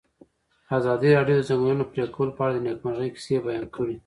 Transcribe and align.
ازادي 0.77 1.09
راډیو 1.17 1.37
د 1.39 1.41
د 1.43 1.47
ځنګلونو 1.49 1.83
پرېکول 1.91 2.29
په 2.37 2.41
اړه 2.45 2.53
د 2.55 2.63
نېکمرغۍ 2.65 3.09
کیسې 3.15 3.35
بیان 3.45 3.65
کړې. 3.75 3.95